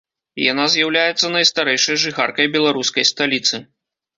Яна 0.51 0.63
з'яўляецца 0.75 1.27
найстарэйшай 1.35 1.99
жыхаркай 2.07 2.51
беларускай 2.57 3.09
сталіцы. 3.11 3.65